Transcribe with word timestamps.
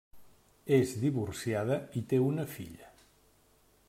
És 0.77 0.93
divorciada 1.03 1.77
i 2.01 2.05
té 2.13 2.21
una 2.31 2.47
filla. 2.57 2.91